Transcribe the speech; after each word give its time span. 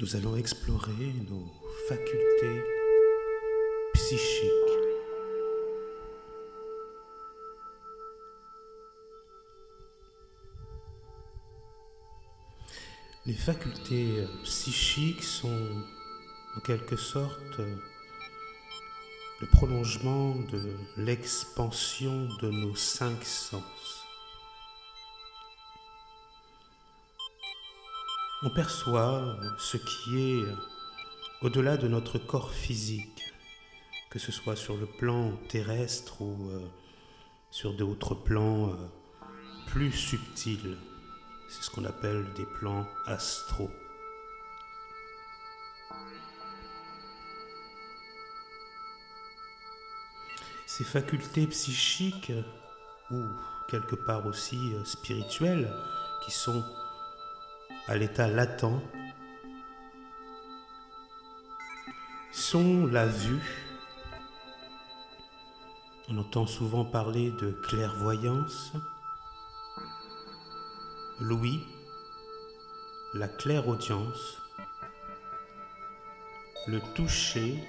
nous 0.00 0.14
allons 0.14 0.36
explorer 0.36 1.12
nos 1.28 1.44
facultés 1.88 2.62
psychiques. 3.94 4.52
Les 13.26 13.34
facultés 13.34 14.24
psychiques 14.44 15.24
sont 15.24 15.68
en 16.56 16.60
quelque 16.60 16.96
sorte 16.96 17.58
le 19.40 19.46
prolongement 19.48 20.34
de 20.52 20.76
l'expansion 20.96 22.28
de 22.40 22.50
nos 22.50 22.74
cinq 22.76 23.24
sens. 23.24 23.97
On 28.40 28.50
perçoit 28.50 29.36
ce 29.58 29.76
qui 29.78 30.16
est 30.20 30.44
au-delà 31.42 31.76
de 31.76 31.88
notre 31.88 32.18
corps 32.18 32.52
physique, 32.52 33.34
que 34.10 34.20
ce 34.20 34.30
soit 34.30 34.54
sur 34.54 34.76
le 34.76 34.86
plan 34.86 35.32
terrestre 35.48 36.22
ou 36.22 36.48
euh, 36.50 36.60
sur 37.50 37.74
d'autres 37.74 38.14
plans 38.14 38.68
euh, 38.68 38.74
plus 39.66 39.90
subtils. 39.90 40.78
C'est 41.48 41.64
ce 41.64 41.70
qu'on 41.70 41.84
appelle 41.84 42.32
des 42.36 42.46
plans 42.46 42.86
astraux. 43.06 43.72
Ces 50.64 50.84
facultés 50.84 51.48
psychiques, 51.48 52.30
ou 53.10 53.24
quelque 53.66 53.96
part 53.96 54.26
aussi 54.26 54.74
euh, 54.74 54.84
spirituelles, 54.84 55.74
qui 56.24 56.30
sont 56.30 56.64
à 57.88 57.96
l'état 57.96 58.28
latent, 58.28 58.82
sont 62.30 62.86
la 62.86 63.06
vue. 63.06 63.64
On 66.10 66.18
entend 66.18 66.46
souvent 66.46 66.84
parler 66.84 67.30
de 67.30 67.50
clairvoyance, 67.50 68.72
l'ouïe, 71.18 71.64
la 73.14 73.28
clairaudience, 73.28 74.38
le 76.66 76.80
toucher, 76.94 77.64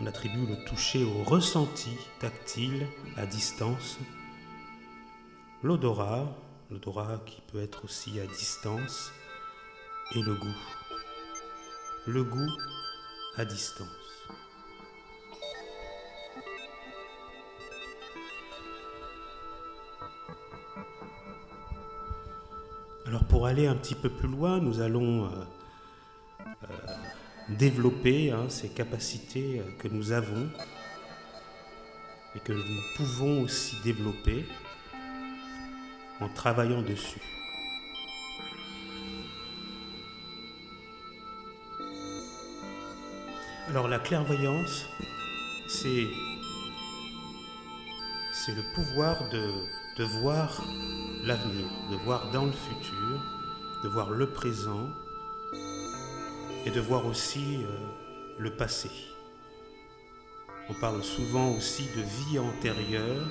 on 0.00 0.06
attribue 0.06 0.46
le 0.46 0.64
toucher 0.64 1.04
au 1.04 1.24
ressenti 1.24 1.96
tactile 2.20 2.86
à 3.16 3.26
distance. 3.26 3.98
L'odorat, 5.62 6.36
l'odorat 6.70 7.20
qui 7.26 7.40
peut 7.52 7.62
être 7.62 7.84
aussi 7.84 8.20
à 8.20 8.26
distance. 8.26 9.12
Et 10.14 10.22
le 10.22 10.34
goût. 10.34 10.56
Le 12.06 12.22
goût 12.24 12.50
à 13.36 13.44
distance. 13.44 13.88
Alors 23.06 23.24
pour 23.24 23.46
aller 23.46 23.66
un 23.66 23.74
petit 23.74 23.94
peu 23.94 24.08
plus 24.08 24.28
loin, 24.28 24.60
nous 24.60 24.80
allons 24.80 25.26
euh, 25.26 25.28
euh, 26.40 26.66
développer 27.48 28.30
hein, 28.30 28.48
ces 28.48 28.68
capacités 28.68 29.60
euh, 29.60 29.70
que 29.78 29.88
nous 29.88 30.12
avons 30.12 30.48
et 32.34 32.40
que 32.40 32.52
nous 32.52 32.82
pouvons 32.96 33.42
aussi 33.42 33.76
développer 33.84 34.44
en 36.20 36.28
travaillant 36.28 36.82
dessus. 36.82 37.20
Alors 43.68 43.88
la 43.88 43.98
clairvoyance, 43.98 44.86
c'est 45.68 46.06
c'est 48.32 48.54
le 48.54 48.62
pouvoir 48.74 49.28
de, 49.30 49.52
de 49.96 50.04
voir 50.04 50.62
l'avenir, 51.24 51.66
de 51.90 51.96
voir 51.96 52.30
dans 52.30 52.44
le 52.44 52.52
futur, 52.52 53.22
de 53.82 53.88
voir 53.88 54.10
le 54.10 54.30
présent 54.30 54.90
et 56.66 56.70
de 56.70 56.80
voir 56.80 57.06
aussi 57.06 57.64
euh, 57.64 57.68
le 58.38 58.54
passé. 58.54 58.90
On 60.68 60.74
parle 60.74 61.02
souvent 61.02 61.50
aussi 61.56 61.84
de 61.96 62.02
vie 62.02 62.38
antérieure. 62.38 63.30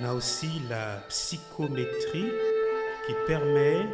On 0.00 0.04
a 0.06 0.14
aussi 0.14 0.48
la 0.70 0.96
psychométrie 1.08 2.32
qui 3.06 3.12
permet 3.26 3.86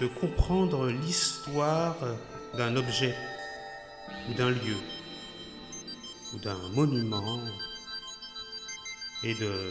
de 0.00 0.06
comprendre 0.06 0.86
l'histoire 0.86 1.96
d'un 2.56 2.76
objet 2.76 3.14
ou 4.30 4.34
d'un 4.34 4.48
lieu 4.48 4.76
ou 6.32 6.38
d'un 6.38 6.56
monument 6.74 7.40
et 9.22 9.34
de, 9.34 9.70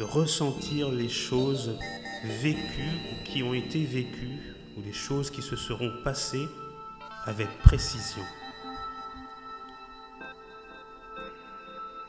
ressentir 0.00 0.90
les 0.90 1.08
choses 1.08 1.78
vécues 2.24 2.98
ou 3.12 3.24
qui 3.24 3.42
ont 3.42 3.54
été 3.54 3.84
vécues 3.84 4.56
ou 4.76 4.82
les 4.82 4.92
choses 4.92 5.30
qui 5.30 5.42
se 5.42 5.54
seront 5.54 5.92
passées 6.02 6.48
avec 7.24 7.48
précision. 7.58 8.22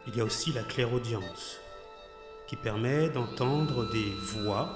Il 0.08 0.16
y 0.16 0.22
a 0.22 0.24
aussi 0.24 0.52
la 0.54 0.64
clairaudience 0.64 1.62
qui 2.53 2.58
permet 2.58 3.09
d'entendre 3.09 3.90
des 3.90 4.12
voix. 4.12 4.69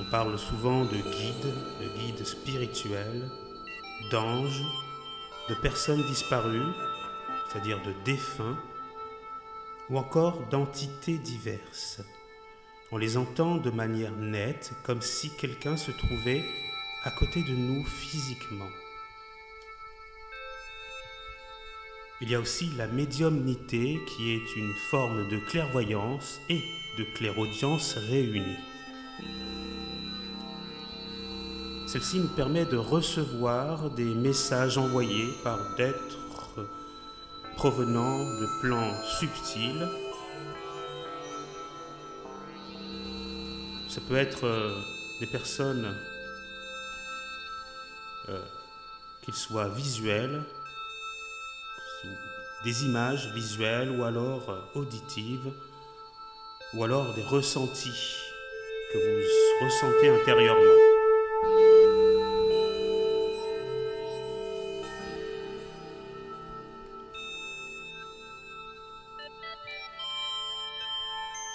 On 0.00 0.10
parle 0.10 0.36
souvent 0.36 0.84
de 0.84 0.96
guides, 0.96 1.54
de 1.80 2.00
guides 2.00 2.26
spirituels, 2.26 3.30
d'anges, 4.10 4.64
de 5.48 5.54
personnes 5.54 6.02
disparues, 6.08 6.72
c'est-à-dire 7.46 7.80
de 7.80 7.92
défunts, 8.04 8.58
ou 9.88 9.98
encore 9.98 10.40
d'entités 10.48 11.16
diverses. 11.18 12.02
On 12.90 12.96
les 12.96 13.16
entend 13.16 13.58
de 13.58 13.70
manière 13.70 14.16
nette, 14.16 14.72
comme 14.82 15.02
si 15.02 15.30
quelqu'un 15.36 15.76
se 15.76 15.92
trouvait 15.92 16.44
à 17.04 17.12
côté 17.12 17.44
de 17.44 17.54
nous 17.54 17.84
physiquement. 17.84 18.70
Il 22.22 22.30
y 22.30 22.34
a 22.34 22.40
aussi 22.40 22.70
la 22.78 22.86
médiumnité 22.86 24.00
qui 24.08 24.32
est 24.32 24.56
une 24.56 24.72
forme 24.90 25.28
de 25.28 25.36
clairvoyance 25.36 26.40
et 26.48 26.62
de 26.96 27.04
clairaudience 27.14 27.94
réunie. 28.08 28.56
Celle-ci 31.86 32.18
nous 32.20 32.28
permet 32.28 32.64
de 32.64 32.78
recevoir 32.78 33.90
des 33.90 34.14
messages 34.14 34.78
envoyés 34.78 35.28
par 35.44 35.58
d'êtres 35.76 36.66
provenant 37.56 38.18
de 38.18 38.60
plans 38.62 38.94
subtils. 39.18 39.86
Ça 43.88 44.00
peut 44.08 44.16
être 44.16 44.44
euh, 44.44 44.74
des 45.20 45.26
personnes, 45.26 45.94
euh, 48.30 48.42
qu'ils 49.22 49.34
soient 49.34 49.68
visuels, 49.68 50.42
des 52.64 52.84
images 52.84 53.28
visuelles 53.32 53.90
ou 53.90 54.02
alors 54.02 54.48
euh, 54.48 54.80
auditives, 54.80 55.52
ou 56.74 56.82
alors 56.82 57.14
des 57.14 57.22
ressentis 57.22 58.16
que 58.92 58.98
vous 58.98 59.64
ressentez 59.64 60.08
intérieurement. 60.08 60.60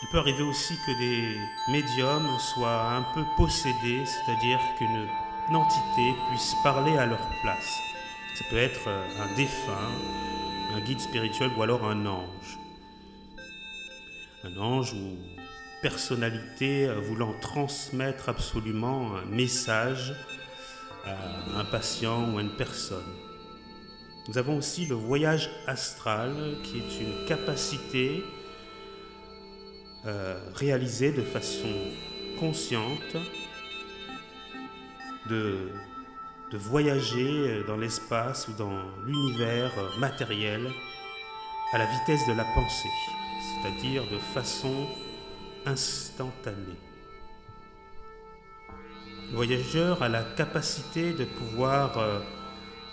Il 0.02 0.08
peut 0.12 0.20
arriver 0.20 0.44
aussi 0.44 0.74
que 0.86 0.98
des 0.98 1.38
médiums 1.72 2.40
soient 2.40 2.92
un 2.92 3.02
peu 3.14 3.24
possédés, 3.38 4.06
c'est-à-dire 4.06 4.60
qu'une 4.78 5.56
entité 5.56 6.14
puisse 6.30 6.56
parler 6.64 6.98
à 6.98 7.06
leur 7.06 7.26
place. 7.42 7.80
Ça 8.36 8.46
peut 8.50 8.58
être 8.58 8.88
un 8.88 9.36
défunt, 9.36 9.92
un 10.74 10.80
guide 10.82 11.00
spirituel 11.00 11.52
ou 11.58 11.64
alors 11.64 11.86
un 11.86 12.06
ange. 12.06 12.60
Un 14.44 14.58
ange 14.58 14.94
ou 14.94 15.18
personnalité 15.82 16.88
voulant 16.94 17.34
transmettre 17.42 18.30
absolument 18.30 19.16
un 19.18 19.26
message 19.26 20.16
à 21.06 21.60
un 21.60 21.66
patient 21.66 22.32
ou 22.32 22.38
à 22.38 22.42
une 22.42 22.56
personne. 22.56 23.14
Nous 24.28 24.38
avons 24.38 24.58
aussi 24.58 24.86
le 24.86 24.96
voyage 24.96 25.50
astral 25.68 26.34
qui 26.64 26.78
est 26.78 27.02
une 27.02 27.26
capacité 27.26 28.24
euh, 30.06 30.40
réalisée 30.54 31.12
de 31.12 31.22
façon 31.22 31.72
consciente 32.40 33.16
de, 35.28 35.70
voyager 36.58 37.64
dans 37.68 37.78
l'espace 37.78 38.48
ou 38.48 38.54
dans 38.54 38.78
l'univers 39.06 39.72
matériel 40.00 40.72
à 41.74 41.78
la 41.78 41.86
vitesse 41.86 42.28
de 42.28 42.34
la 42.34 42.44
pensée, 42.44 42.90
c'est-à-dire 43.42 44.04
de 44.12 44.18
façon 44.18 44.88
instantanée. 45.66 46.78
Le 49.30 49.36
voyageur 49.36 50.04
a 50.04 50.10
la 50.10 50.24
capacité 50.24 51.14
de 51.14 51.24
pouvoir 51.24 51.98
euh, 51.98 52.20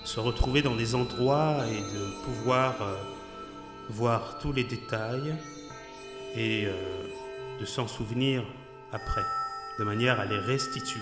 se 0.04 0.20
retrouver 0.20 0.62
dans 0.62 0.76
des 0.76 0.94
endroits 0.94 1.56
et 1.66 1.80
de 1.80 2.24
pouvoir 2.24 2.80
euh, 2.80 2.94
voir 3.90 4.38
tous 4.38 4.52
les 4.52 4.62
détails 4.62 5.34
et 6.36 6.66
euh, 6.66 7.58
de 7.60 7.64
s'en 7.64 7.88
souvenir 7.88 8.44
après, 8.92 9.24
de 9.80 9.84
manière 9.84 10.20
à 10.20 10.26
les 10.26 10.38
restituer. 10.38 11.00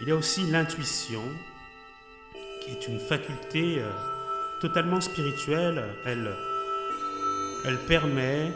Il 0.00 0.08
y 0.08 0.10
a 0.10 0.16
aussi 0.16 0.50
l'intuition, 0.50 1.22
qui 2.62 2.72
est 2.72 2.88
une 2.88 2.98
faculté 2.98 3.82
totalement 4.60 5.00
spirituelle. 5.00 5.82
Elle, 6.04 6.34
elle 7.64 7.78
permet 7.86 8.52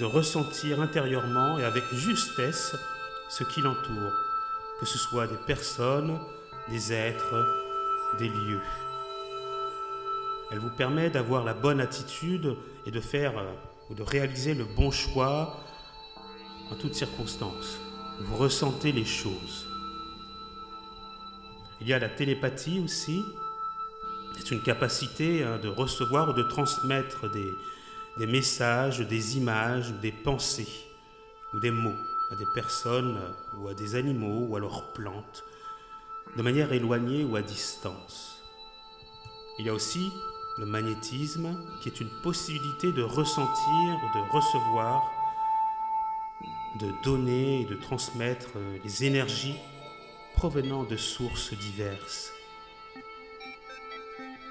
de 0.00 0.04
ressentir 0.04 0.80
intérieurement 0.80 1.58
et 1.58 1.64
avec 1.64 1.84
justesse 1.92 2.74
ce 3.28 3.44
qui 3.44 3.60
l'entoure, 3.60 4.12
que 4.80 4.86
ce 4.86 4.98
soit 4.98 5.26
des 5.26 5.36
personnes, 5.46 6.18
des 6.68 6.92
êtres, 6.92 7.46
des 8.18 8.28
lieux. 8.28 8.62
Elle 10.50 10.58
vous 10.58 10.70
permet 10.70 11.10
d'avoir 11.10 11.44
la 11.44 11.54
bonne 11.54 11.80
attitude 11.80 12.56
et 12.86 12.90
de 12.90 13.00
faire 13.00 13.38
euh, 13.38 13.52
ou 13.88 13.94
de 13.94 14.02
réaliser 14.02 14.54
le 14.54 14.64
bon 14.64 14.90
choix 14.90 15.60
en 16.70 16.74
toutes 16.74 16.94
circonstances. 16.94 17.78
Vous 18.20 18.36
ressentez 18.36 18.90
les 18.90 19.04
choses. 19.04 19.69
Il 21.80 21.88
y 21.88 21.92
a 21.92 21.98
la 21.98 22.08
télépathie 22.08 22.80
aussi. 22.84 23.24
C'est 24.36 24.50
une 24.52 24.62
capacité 24.62 25.42
hein, 25.42 25.58
de 25.58 25.68
recevoir 25.68 26.30
ou 26.30 26.32
de 26.32 26.42
transmettre 26.42 27.30
des, 27.30 27.54
des 28.18 28.26
messages, 28.26 29.00
des 29.00 29.38
images, 29.38 29.92
des 30.02 30.12
pensées 30.12 30.68
ou 31.54 31.60
des 31.60 31.70
mots 31.70 31.96
à 32.30 32.36
des 32.36 32.46
personnes 32.54 33.18
ou 33.58 33.68
à 33.68 33.74
des 33.74 33.94
animaux 33.94 34.46
ou 34.48 34.56
à 34.56 34.60
leurs 34.60 34.92
plantes, 34.92 35.44
de 36.36 36.42
manière 36.42 36.72
éloignée 36.72 37.24
ou 37.24 37.36
à 37.36 37.42
distance. 37.42 38.40
Il 39.58 39.66
y 39.66 39.68
a 39.68 39.74
aussi 39.74 40.12
le 40.58 40.66
magnétisme 40.66 41.56
qui 41.82 41.88
est 41.88 42.00
une 42.00 42.10
possibilité 42.22 42.92
de 42.92 43.02
ressentir, 43.02 44.00
de 44.14 44.32
recevoir, 44.32 45.10
de 46.78 46.88
donner 47.02 47.62
et 47.62 47.64
de 47.64 47.74
transmettre 47.74 48.50
les 48.84 49.04
énergies 49.04 49.56
provenant 50.40 50.84
de 50.84 50.96
sources 50.96 51.52
diverses, 51.52 52.32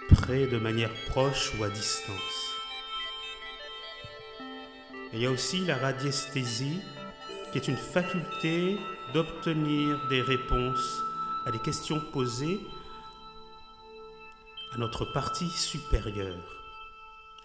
près 0.10 0.46
de 0.46 0.60
manière 0.60 0.94
proche 1.08 1.52
ou 1.58 1.64
à 1.64 1.70
distance. 1.72 2.54
il 5.14 5.22
y 5.22 5.26
a 5.26 5.32
aussi 5.32 5.66
la 5.66 5.78
radiesthésie 5.78 6.80
qui 7.52 7.58
est 7.58 7.68
une 7.68 7.76
faculté 7.76 8.78
d'obtenir 9.16 10.08
des 10.10 10.22
réponses 10.22 11.02
à 11.48 11.52
des 11.52 11.58
questions 11.58 12.00
posées 12.14 12.60
à 14.76 14.78
notre 14.78 15.06
partie 15.06 15.50
supérieure. 15.50 16.46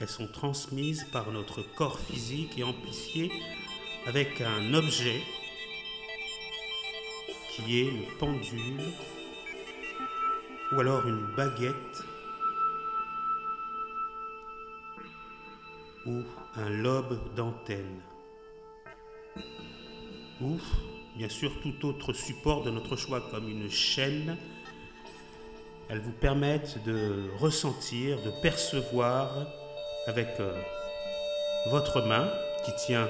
Elles 0.01 0.11
sont 0.11 0.29
transmises 0.29 1.07
par 1.15 1.33
notre 1.33 1.63
corps 1.63 1.99
physique 1.99 2.59
et 2.59 2.63
amplifiées 2.63 3.33
avec 4.07 4.43
un 4.43 4.75
objet 4.75 5.23
qui 7.55 7.81
est 7.81 7.91
le 7.91 8.19
pendule 8.19 8.81
ou 10.73 10.81
alors 10.81 11.07
une 11.07 11.25
baguette 11.37 12.03
ou 16.07 16.23
un 16.57 16.69
lobe 16.71 17.19
d'antenne 17.37 18.01
ou 20.41 20.59
bien 21.17 21.29
sûr 21.29 21.53
tout 21.63 21.87
autre 21.87 22.13
support 22.13 22.65
de 22.65 22.71
notre 22.71 22.97
choix 22.97 23.21
comme 23.31 23.49
une 23.49 23.71
chaîne. 23.71 24.37
Elles 25.89 26.01
vous 26.01 26.13
permettent 26.13 26.83
de 26.85 27.31
ressentir, 27.39 28.21
de 28.23 28.31
percevoir 28.43 29.31
avec 30.09 30.29
euh, 30.41 30.53
votre 31.71 32.03
main 32.03 32.29
qui 32.65 32.73
tient 32.87 33.09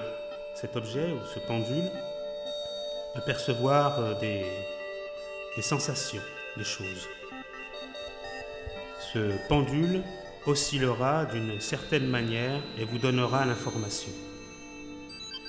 cet 0.54 0.76
objet 0.76 1.12
ou 1.12 1.20
ce 1.32 1.38
pendule, 1.46 1.90
de 3.14 3.20
percevoir 3.20 3.98
euh, 3.98 4.18
des, 4.20 4.44
des 5.56 5.62
sensations, 5.62 6.22
des 6.56 6.64
choses. 6.64 7.08
Ce 9.12 9.48
pendule 9.48 10.02
oscillera 10.46 11.24
d'une 11.26 11.60
certaine 11.60 12.06
manière 12.06 12.60
et 12.78 12.84
vous 12.84 12.98
donnera 12.98 13.44
l'information. 13.44 14.12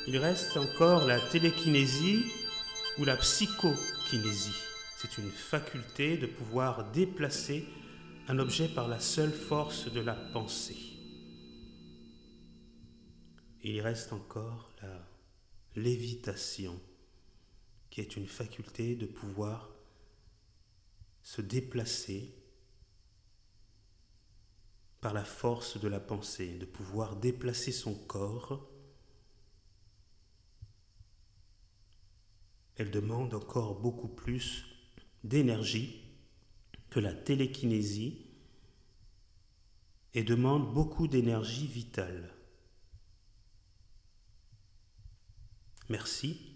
Il 0.07 0.17
reste 0.17 0.55
encore 0.57 1.05
la 1.05 1.19
télékinésie 1.19 2.25
ou 2.99 3.05
la 3.05 3.17
psychokinésie. 3.17 4.61
C'est 4.97 5.17
une 5.17 5.31
faculté 5.31 6.17
de 6.17 6.27
pouvoir 6.27 6.91
déplacer 6.91 7.65
un 8.27 8.39
objet 8.39 8.67
par 8.67 8.87
la 8.87 8.99
seule 8.99 9.33
force 9.33 9.91
de 9.91 10.01
la 10.01 10.13
pensée. 10.13 10.95
il 13.67 13.81
reste 13.81 14.13
encore 14.13 14.71
la 14.81 15.07
lévitation, 15.75 16.79
qui 17.95 18.01
est 18.01 18.17
une 18.17 18.27
faculté 18.27 18.97
de 18.97 19.05
pouvoir 19.05 19.73
se 21.23 21.41
déplacer 21.41 22.35
par 24.99 25.13
la 25.13 25.23
force 25.23 25.79
de 25.79 25.87
la 25.87 26.01
pensée, 26.01 26.57
de 26.57 26.65
pouvoir 26.65 27.15
déplacer 27.15 27.71
son 27.71 27.95
corps 27.95 28.69
elle 32.75 32.91
demande 32.91 33.33
encore 33.33 33.79
beaucoup 33.79 34.09
plus 34.09 34.65
d'énergie 35.23 36.03
que 36.89 36.99
la 36.99 37.13
télékinésie 37.13 38.25
et 40.13 40.25
demande 40.25 40.73
beaucoup 40.73 41.07
d'énergie 41.07 41.67
vitale. 41.67 42.35
Merci 45.87 46.54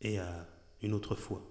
et 0.00 0.18
à 0.18 0.46
une 0.82 0.94
autre 0.94 1.14
fois. 1.14 1.42